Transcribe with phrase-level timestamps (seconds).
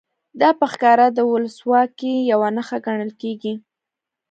[0.41, 3.53] دا په ښکاره د ولسواکۍ یوه نښه ګڼل کېږي.